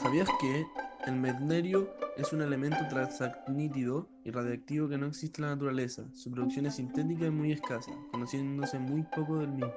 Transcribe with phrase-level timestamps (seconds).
[0.00, 0.64] ¿Sabías que
[1.06, 6.04] el mednerio es un elemento transacnítido y radiactivo que no existe en la naturaleza?
[6.14, 9.72] Su producción es sintética y muy escasa, conociéndose muy poco del mismo.